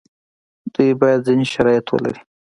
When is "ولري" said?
1.89-2.21